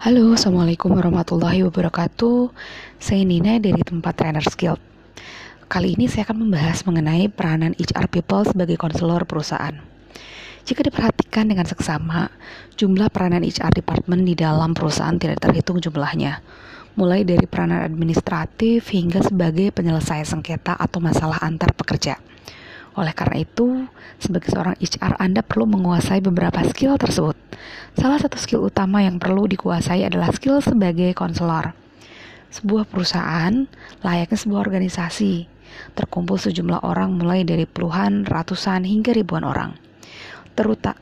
Halo, 0.00 0.32
Assalamualaikum 0.32 0.96
warahmatullahi 0.96 1.60
wabarakatuh. 1.68 2.48
Saya 2.96 3.20
Nina 3.20 3.60
dari 3.60 3.84
tempat 3.84 4.16
Trainer 4.16 4.40
Skill. 4.40 4.80
Kali 5.68 5.92
ini 5.92 6.08
saya 6.08 6.24
akan 6.24 6.48
membahas 6.48 6.88
mengenai 6.88 7.28
peranan 7.28 7.76
HR 7.76 8.08
people 8.08 8.40
sebagai 8.48 8.80
konselor 8.80 9.28
perusahaan. 9.28 9.76
Jika 10.64 10.80
diperhatikan 10.88 11.52
dengan 11.52 11.68
seksama, 11.68 12.32
jumlah 12.80 13.12
peranan 13.12 13.44
HR 13.44 13.76
department 13.76 14.24
di 14.24 14.32
dalam 14.32 14.72
perusahaan 14.72 15.20
tidak 15.20 15.36
terhitung 15.36 15.84
jumlahnya, 15.84 16.40
mulai 16.96 17.20
dari 17.20 17.44
peranan 17.44 17.84
administratif 17.84 18.88
hingga 18.96 19.20
sebagai 19.20 19.68
penyelesaian 19.68 20.24
sengketa 20.24 20.80
atau 20.80 21.04
masalah 21.04 21.44
antar 21.44 21.76
pekerja. 21.76 22.16
Oleh 22.98 23.14
karena 23.14 23.46
itu, 23.46 23.86
sebagai 24.18 24.50
seorang 24.50 24.74
HR 24.82 25.14
Anda 25.22 25.46
perlu 25.46 25.70
menguasai 25.70 26.18
beberapa 26.18 26.58
skill 26.66 26.98
tersebut. 26.98 27.38
Salah 27.94 28.18
satu 28.18 28.34
skill 28.34 28.66
utama 28.66 28.98
yang 29.06 29.22
perlu 29.22 29.46
dikuasai 29.46 30.02
adalah 30.02 30.34
skill 30.34 30.58
sebagai 30.58 31.14
konselor. 31.14 31.70
Sebuah 32.50 32.90
perusahaan 32.90 33.70
layaknya 34.02 34.38
sebuah 34.38 34.66
organisasi, 34.66 35.46
terkumpul 35.94 36.34
sejumlah 36.34 36.82
orang 36.82 37.14
mulai 37.14 37.46
dari 37.46 37.62
puluhan, 37.62 38.26
ratusan 38.26 38.82
hingga 38.82 39.14
ribuan 39.14 39.46
orang. 39.46 39.78
Terutak 40.58 40.98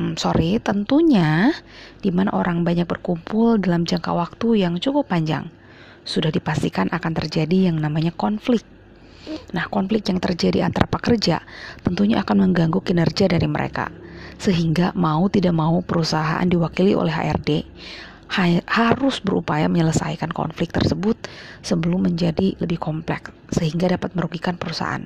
hmm, 0.00 0.16
sorry, 0.16 0.56
tentunya 0.56 1.52
di 2.00 2.08
mana 2.08 2.32
orang 2.32 2.64
banyak 2.64 2.88
berkumpul 2.88 3.60
dalam 3.60 3.84
jangka 3.84 4.08
waktu 4.16 4.64
yang 4.64 4.80
cukup 4.80 5.12
panjang. 5.12 5.52
Sudah 6.08 6.32
dipastikan 6.32 6.88
akan 6.88 7.12
terjadi 7.12 7.68
yang 7.68 7.76
namanya 7.76 8.16
konflik 8.16 8.64
Nah, 9.52 9.68
konflik 9.68 10.08
yang 10.08 10.22
terjadi 10.22 10.64
antara 10.64 10.88
pekerja 10.88 11.44
tentunya 11.84 12.22
akan 12.24 12.48
mengganggu 12.48 12.80
kinerja 12.80 13.28
dari 13.28 13.46
mereka. 13.46 13.92
Sehingga 14.40 14.96
mau 14.96 15.28
tidak 15.28 15.52
mau 15.52 15.84
perusahaan 15.84 16.44
diwakili 16.48 16.96
oleh 16.96 17.12
HRD 17.12 17.66
harus 18.70 19.18
berupaya 19.18 19.66
menyelesaikan 19.66 20.30
konflik 20.30 20.70
tersebut 20.70 21.18
sebelum 21.66 22.06
menjadi 22.06 22.54
lebih 22.62 22.78
kompleks 22.78 23.34
sehingga 23.50 23.90
dapat 23.90 24.14
merugikan 24.14 24.54
perusahaan. 24.54 25.02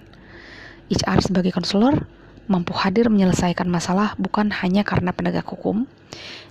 HR 0.93 1.25
sebagai 1.25 1.49
konselor 1.49 2.05
mampu 2.45 2.77
hadir 2.77 3.09
menyelesaikan 3.09 3.65
masalah 3.65 4.13
bukan 4.21 4.53
hanya 4.53 4.85
karena 4.85 5.17
penegak 5.17 5.49
hukum, 5.49 5.89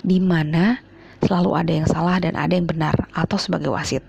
di 0.02 0.18
mana 0.18 0.82
selalu 1.22 1.54
ada 1.54 1.72
yang 1.72 1.86
salah 1.86 2.18
dan 2.18 2.34
ada 2.34 2.58
yang 2.58 2.66
benar 2.66 3.06
atau 3.14 3.38
sebagai 3.38 3.70
wasit, 3.70 4.02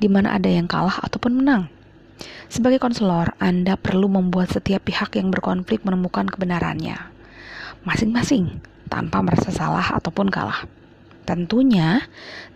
di 0.00 0.08
mana 0.08 0.32
ada 0.32 0.48
yang 0.48 0.64
kalah 0.64 0.96
ataupun 1.04 1.44
menang. 1.44 1.68
Sebagai 2.50 2.82
konselor, 2.82 3.32
Anda 3.40 3.78
perlu 3.78 4.10
membuat 4.10 4.52
setiap 4.52 4.88
pihak 4.88 5.16
yang 5.16 5.32
berkonflik 5.32 5.86
menemukan 5.86 6.28
kebenarannya 6.28 7.20
masing-masing 7.84 8.60
tanpa 8.92 9.24
merasa 9.24 9.48
salah 9.48 9.96
ataupun 9.96 10.28
kalah. 10.28 10.68
Tentunya 11.24 12.04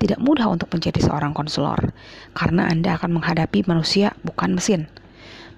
tidak 0.03 0.19
mudah 0.19 0.51
untuk 0.51 0.69
menjadi 0.75 0.99
seorang 0.99 1.31
konselor 1.31 1.95
karena 2.35 2.67
Anda 2.69 2.99
akan 2.99 3.21
menghadapi 3.21 3.65
manusia 3.71 4.13
bukan 4.27 4.59
mesin. 4.59 4.91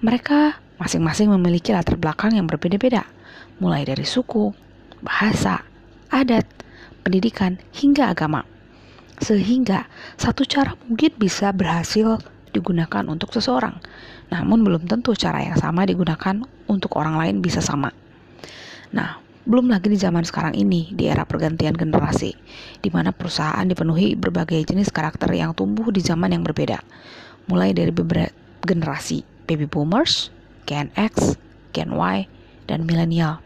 Mereka 0.05 0.61
masing-masing 0.77 1.33
memiliki 1.33 1.73
latar 1.73 1.97
belakang 1.97 2.37
yang 2.37 2.45
berbeda-beda, 2.45 3.09
mulai 3.57 3.81
dari 3.83 4.05
suku, 4.05 4.53
bahasa, 5.01 5.65
adat, 6.13 6.45
pendidikan, 7.01 7.57
hingga 7.73 8.13
agama. 8.13 8.45
Sehingga 9.17 9.89
satu 10.13 10.45
cara 10.45 10.77
mungkin 10.85 11.09
bisa 11.17 11.49
berhasil 11.49 12.21
digunakan 12.57 13.05
untuk 13.05 13.29
seseorang, 13.29 13.77
namun 14.33 14.65
belum 14.65 14.89
tentu 14.89 15.13
cara 15.13 15.45
yang 15.45 15.55
sama 15.61 15.85
digunakan 15.85 16.41
untuk 16.65 16.97
orang 16.97 17.21
lain 17.21 17.35
bisa 17.45 17.61
sama. 17.61 17.93
Nah, 18.91 19.21
belum 19.47 19.71
lagi 19.71 19.87
di 19.87 19.95
zaman 19.95 20.27
sekarang 20.27 20.57
ini, 20.59 20.91
di 20.91 21.07
era 21.07 21.23
pergantian 21.23 21.77
generasi, 21.77 22.35
di 22.81 22.89
mana 22.91 23.15
perusahaan 23.15 23.63
dipenuhi 23.63 24.19
berbagai 24.19 24.59
jenis 24.67 24.91
karakter 24.91 25.31
yang 25.31 25.55
tumbuh 25.55 25.87
di 25.93 26.03
zaman 26.03 26.35
yang 26.35 26.43
berbeda, 26.43 26.83
mulai 27.47 27.71
dari 27.71 27.95
beberapa 27.95 28.33
generasi 28.67 29.23
baby 29.47 29.63
boomers, 29.63 30.33
Gen 30.67 30.91
X, 30.99 31.39
Gen 31.71 31.95
Y, 31.95 32.27
dan 32.67 32.83
milenial. 32.83 33.39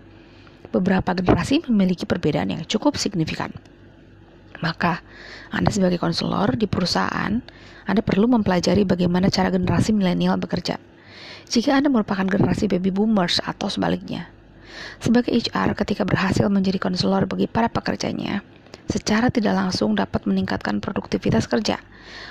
Beberapa 0.73 1.13
generasi 1.13 1.61
memiliki 1.69 2.09
perbedaan 2.09 2.49
yang 2.49 2.65
cukup 2.65 2.97
signifikan. 2.97 3.53
Maka, 4.61 5.01
Anda 5.49 5.73
sebagai 5.73 5.97
konselor 5.97 6.53
di 6.53 6.69
perusahaan, 6.69 7.41
Anda 7.89 8.01
perlu 8.05 8.29
mempelajari 8.29 8.85
bagaimana 8.85 9.33
cara 9.33 9.49
generasi 9.49 9.91
milenial 9.91 10.37
bekerja. 10.37 10.77
Jika 11.49 11.75
Anda 11.75 11.89
merupakan 11.89 12.23
generasi 12.23 12.69
baby 12.69 12.93
boomers 12.93 13.41
atau 13.43 13.67
sebaliknya. 13.67 14.29
Sebagai 15.01 15.33
HR, 15.33 15.73
ketika 15.75 16.05
berhasil 16.05 16.47
menjadi 16.47 16.77
konselor 16.77 17.25
bagi 17.27 17.49
para 17.49 17.67
pekerjanya, 17.67 18.45
secara 18.87 19.27
tidak 19.33 19.57
langsung 19.57 19.97
dapat 19.97 20.23
meningkatkan 20.29 20.79
produktivitas 20.79 21.49
kerja. 21.49 21.81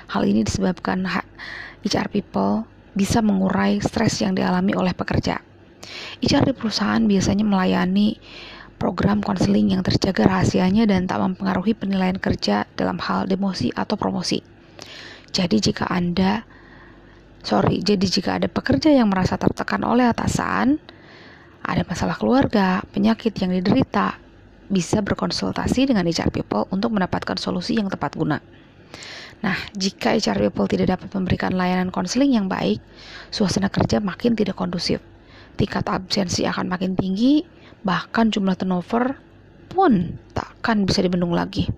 Hal 0.08 0.22
ini 0.24 0.46
disebabkan 0.46 1.04
HR 1.84 2.08
people 2.08 2.64
bisa 2.94 3.20
mengurai 3.20 3.82
stres 3.82 4.22
yang 4.22 4.38
dialami 4.38 4.72
oleh 4.72 4.94
pekerja. 4.94 5.42
HR 6.20 6.52
di 6.52 6.54
perusahaan 6.54 7.02
biasanya 7.02 7.44
melayani 7.44 8.16
program 8.80 9.20
konseling 9.20 9.76
yang 9.76 9.84
terjaga 9.84 10.24
rahasianya 10.24 10.88
dan 10.88 11.04
tak 11.04 11.20
mempengaruhi 11.20 11.76
penilaian 11.76 12.16
kerja 12.16 12.64
dalam 12.72 12.96
hal 12.96 13.28
demosi 13.28 13.68
atau 13.76 14.00
promosi. 14.00 14.40
Jadi 15.28 15.60
jika 15.60 15.84
Anda 15.92 16.40
sorry, 17.44 17.80
jadi 17.84 18.00
jika 18.00 18.40
ada 18.40 18.48
pekerja 18.48 18.88
yang 18.92 19.12
merasa 19.12 19.36
tertekan 19.36 19.84
oleh 19.84 20.08
atasan, 20.08 20.80
ada 21.60 21.82
masalah 21.84 22.16
keluarga, 22.16 22.80
penyakit 22.92 23.36
yang 23.40 23.52
diderita, 23.52 24.16
bisa 24.70 25.02
berkonsultasi 25.02 25.90
dengan 25.90 26.06
HR 26.08 26.30
people 26.32 26.64
untuk 26.72 26.94
mendapatkan 26.94 27.36
solusi 27.36 27.76
yang 27.76 27.90
tepat 27.90 28.16
guna. 28.16 28.38
Nah, 29.40 29.56
jika 29.72 30.14
HR 30.14 30.48
people 30.48 30.68
tidak 30.68 30.96
dapat 30.96 31.08
memberikan 31.16 31.56
layanan 31.56 31.88
konseling 31.88 32.36
yang 32.36 32.46
baik, 32.46 32.78
suasana 33.32 33.72
kerja 33.72 33.98
makin 33.98 34.36
tidak 34.36 34.56
kondusif. 34.56 35.00
Tingkat 35.56 35.86
absensi 35.88 36.46
akan 36.46 36.70
makin 36.70 36.94
tinggi, 36.94 37.42
bahkan 37.86 38.28
jumlah 38.28 38.54
turnover 38.58 39.16
pun 39.70 40.18
takkan 40.34 40.84
bisa 40.84 41.00
dibendung 41.00 41.32
lagi. 41.32 41.70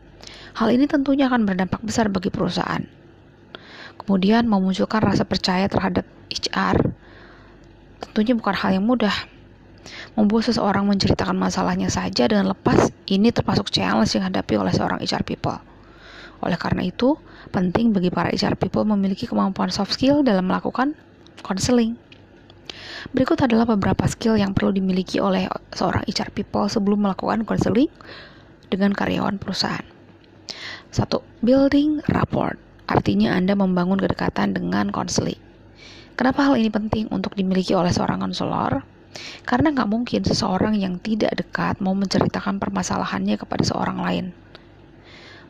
Hal 0.57 0.73
ini 0.73 0.85
tentunya 0.89 1.29
akan 1.29 1.49
berdampak 1.49 1.81
besar 1.85 2.13
bagi 2.13 2.29
perusahaan. 2.29 2.85
Kemudian 3.97 4.49
memunculkan 4.51 5.01
rasa 5.05 5.23
percaya 5.23 5.69
terhadap 5.71 6.05
HR 6.33 6.93
tentunya 8.03 8.35
bukan 8.35 8.53
hal 8.53 8.77
yang 8.77 8.85
mudah. 8.85 9.15
Membuat 10.15 10.51
seseorang 10.51 10.85
menceritakan 10.87 11.35
masalahnya 11.35 11.89
saja 11.89 12.29
dengan 12.29 12.53
lepas, 12.53 12.93
ini 13.09 13.33
termasuk 13.33 13.73
challenge 13.73 14.13
yang 14.15 14.29
dihadapi 14.29 14.55
oleh 14.61 14.73
seorang 14.75 14.99
HR 15.01 15.25
people. 15.25 15.59
Oleh 16.43 16.59
karena 16.59 16.87
itu, 16.87 17.17
penting 17.55 17.95
bagi 17.95 18.11
para 18.11 18.29
HR 18.31 18.59
people 18.59 18.85
memiliki 18.85 19.25
kemampuan 19.25 19.71
soft 19.71 19.95
skill 19.95 20.21
dalam 20.27 20.51
melakukan 20.51 20.99
counseling. 21.41 21.97
Berikut 23.11 23.43
adalah 23.43 23.67
beberapa 23.67 24.07
skill 24.07 24.39
yang 24.39 24.55
perlu 24.55 24.71
dimiliki 24.71 25.19
oleh 25.19 25.51
seorang 25.75 26.07
HR 26.07 26.31
people 26.31 26.71
sebelum 26.71 27.03
melakukan 27.03 27.43
counseling 27.43 27.91
dengan 28.71 28.95
karyawan 28.95 29.43
perusahaan. 29.43 29.83
Satu, 30.95 31.27
building 31.43 32.07
rapport. 32.07 32.55
Artinya 32.87 33.35
Anda 33.35 33.59
membangun 33.59 33.99
kedekatan 33.99 34.55
dengan 34.55 34.95
konseling. 34.95 35.41
Kenapa 36.15 36.47
hal 36.47 36.61
ini 36.61 36.69
penting 36.69 37.09
untuk 37.11 37.35
dimiliki 37.35 37.75
oleh 37.75 37.91
seorang 37.91 38.23
konselor? 38.23 38.85
Karena 39.43 39.73
nggak 39.73 39.91
mungkin 39.91 40.23
seseorang 40.23 40.79
yang 40.79 41.01
tidak 41.03 41.35
dekat 41.35 41.81
mau 41.81 41.97
menceritakan 41.97 42.61
permasalahannya 42.61 43.41
kepada 43.41 43.65
seorang 43.65 43.99
lain. 43.99 44.27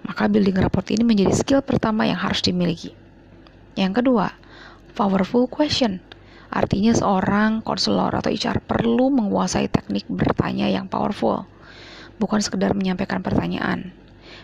Maka 0.02 0.26
building 0.26 0.58
rapport 0.58 0.86
ini 0.90 1.02
menjadi 1.06 1.34
skill 1.34 1.60
pertama 1.62 2.06
yang 2.06 2.18
harus 2.18 2.42
dimiliki. 2.42 2.94
Yang 3.78 4.02
kedua, 4.02 4.34
powerful 4.94 5.46
question. 5.46 6.02
Artinya 6.52 6.92
seorang 6.92 7.64
konselor 7.64 8.12
atau 8.12 8.28
HR 8.28 8.60
perlu 8.60 9.08
menguasai 9.08 9.72
teknik 9.72 10.04
bertanya 10.12 10.68
yang 10.68 10.84
powerful, 10.84 11.48
bukan 12.20 12.44
sekedar 12.44 12.76
menyampaikan 12.76 13.24
pertanyaan. 13.24 13.96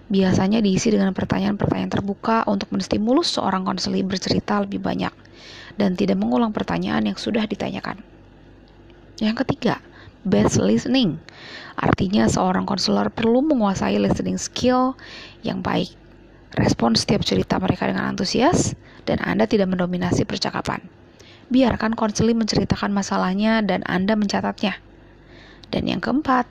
Biasanya 0.09 0.65
diisi 0.65 0.89
dengan 0.89 1.13
pertanyaan-pertanyaan 1.13 1.93
terbuka 1.93 2.49
untuk 2.49 2.73
menstimulus 2.73 3.37
seorang 3.37 3.61
konseling 3.69 4.09
bercerita 4.09 4.57
lebih 4.65 4.81
banyak 4.81 5.13
dan 5.77 6.01
tidak 6.01 6.17
mengulang 6.17 6.49
pertanyaan 6.49 7.05
yang 7.13 7.21
sudah 7.21 7.45
ditanyakan. 7.45 8.01
Yang 9.21 9.45
ketiga, 9.45 9.85
best 10.25 10.57
listening. 10.57 11.21
Artinya 11.77 12.25
seorang 12.25 12.65
konselor 12.65 13.13
perlu 13.13 13.45
menguasai 13.45 14.01
listening 14.01 14.41
skill 14.41 14.97
yang 15.45 15.61
baik. 15.61 15.93
Respon 16.57 16.97
setiap 16.97 17.21
cerita 17.21 17.61
mereka 17.61 17.85
dengan 17.85 18.09
antusias 18.09 18.73
dan 19.05 19.21
Anda 19.21 19.45
tidak 19.45 19.69
mendominasi 19.69 20.25
percakapan. 20.25 20.98
Biarkan 21.49 21.97
konseling 21.97 22.37
menceritakan 22.37 22.93
masalahnya 22.93 23.65
dan 23.65 23.81
Anda 23.89 24.17
mencatatnya. 24.17 24.77
Dan 25.73 25.89
yang 25.89 26.01
keempat, 26.05 26.45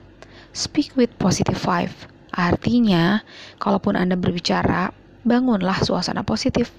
speak 0.50 0.94
with 0.98 1.10
positive 1.22 1.58
vibe. 1.58 1.94
Artinya, 2.34 3.22
kalaupun 3.62 3.94
Anda 3.94 4.18
berbicara, 4.18 4.90
bangunlah 5.22 5.82
suasana 5.86 6.26
positif, 6.26 6.74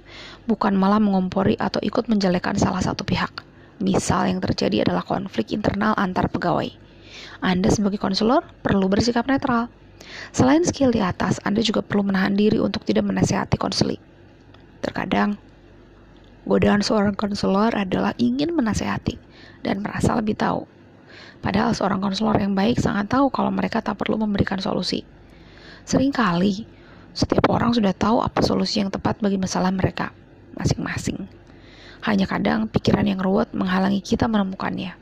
bukan 0.47 0.75
malah 0.75 0.99
mengompori 0.99 1.55
atau 1.55 1.79
ikut 1.79 2.11
menjelekan 2.11 2.59
salah 2.59 2.83
satu 2.83 3.07
pihak. 3.07 3.43
Misal 3.79 4.27
yang 4.27 4.43
terjadi 4.43 4.83
adalah 4.83 5.07
konflik 5.07 5.55
internal 5.55 5.95
antar 5.95 6.27
pegawai. 6.27 6.71
Anda 7.39 7.71
sebagai 7.71 7.99
konselor 7.99 8.43
perlu 8.59 8.91
bersikap 8.91 9.23
netral, 9.31 9.71
Selain 10.31 10.63
skill 10.63 10.93
di 10.93 11.01
atas, 11.03 11.41
Anda 11.43 11.61
juga 11.61 11.83
perlu 11.83 12.07
menahan 12.07 12.33
diri 12.33 12.57
untuk 12.61 12.85
tidak 12.85 13.05
menasehati 13.09 13.57
konseling. 13.59 14.01
Terkadang, 14.79 15.35
godaan 16.47 16.83
seorang 16.83 17.15
konselor 17.15 17.71
adalah 17.75 18.15
ingin 18.19 18.55
menasehati 18.55 19.19
dan 19.63 19.83
merasa 19.83 20.15
lebih 20.15 20.35
tahu. 20.39 20.63
Padahal 21.39 21.71
seorang 21.71 22.03
konselor 22.03 22.35
yang 22.39 22.51
baik 22.51 22.79
sangat 22.83 23.07
tahu 23.07 23.31
kalau 23.31 23.51
mereka 23.51 23.79
tak 23.79 23.95
perlu 23.95 24.19
memberikan 24.19 24.59
solusi. 24.59 25.07
Seringkali, 25.87 26.67
setiap 27.15 27.47
orang 27.47 27.71
sudah 27.71 27.95
tahu 27.95 28.19
apa 28.19 28.43
solusi 28.43 28.83
yang 28.83 28.91
tepat 28.91 29.23
bagi 29.23 29.39
masalah 29.39 29.71
mereka 29.71 30.11
masing-masing. 30.59 31.25
Hanya 32.03 32.27
kadang 32.27 32.67
pikiran 32.67 33.07
yang 33.07 33.19
ruwet 33.19 33.51
menghalangi 33.55 33.99
kita 34.03 34.27
menemukannya. 34.27 34.95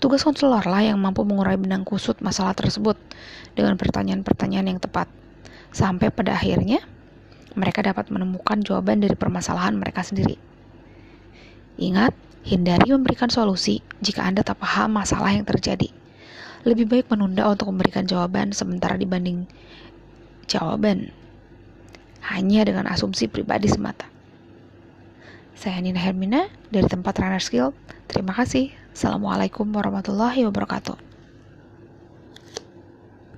Tugas 0.00 0.24
konselor 0.24 0.64
lah 0.64 0.80
yang 0.80 0.96
mampu 0.96 1.24
mengurai 1.24 1.60
benang 1.60 1.84
kusut 1.84 2.20
masalah 2.24 2.56
tersebut 2.56 2.96
dengan 3.52 3.76
pertanyaan-pertanyaan 3.76 4.76
yang 4.76 4.80
tepat. 4.80 5.08
Sampai 5.68 6.08
pada 6.08 6.32
akhirnya, 6.32 6.80
mereka 7.58 7.82
dapat 7.82 8.08
menemukan 8.14 8.62
jawaban 8.62 9.02
dari 9.02 9.18
permasalahan 9.18 9.74
mereka 9.74 10.06
sendiri. 10.06 10.38
Ingat, 11.78 12.14
hindari 12.46 12.94
memberikan 12.94 13.28
solusi 13.28 13.82
jika 13.98 14.22
Anda 14.22 14.46
tak 14.46 14.62
paham 14.62 14.94
masalah 14.94 15.34
yang 15.34 15.44
terjadi. 15.44 15.90
Lebih 16.62 16.86
baik 16.86 17.06
menunda 17.10 17.46
untuk 17.50 17.70
memberikan 17.70 18.06
jawaban 18.06 18.54
sementara 18.54 18.98
dibanding 18.98 19.46
jawaban 20.48 21.12
hanya 22.24 22.66
dengan 22.66 22.90
asumsi 22.90 23.30
pribadi 23.30 23.70
semata. 23.70 24.10
Saya 25.58 25.82
Nina 25.82 25.98
Hermina 25.98 26.46
dari 26.70 26.86
tempat 26.86 27.18
Runner 27.18 27.42
Skill. 27.42 27.74
Terima 28.06 28.34
kasih. 28.34 28.70
Assalamualaikum 28.94 29.66
warahmatullahi 29.74 30.46
wabarakatuh. 30.46 31.07